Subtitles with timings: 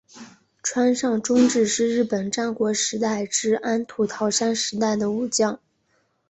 [0.63, 5.59] 川上忠智是日本战国时代至安土桃山时代的武将。